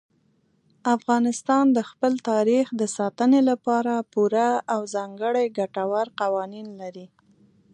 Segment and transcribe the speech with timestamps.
[0.95, 7.07] افغانستان د خپل تاریخ د ساتنې لپاره پوره او ځانګړي ګټور قوانین لري.